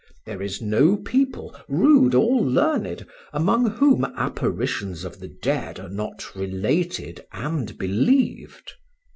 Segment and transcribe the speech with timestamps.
[0.25, 6.35] There is no people, rude or learned, among whom apparitions of the dead are not
[6.35, 8.71] related and believed.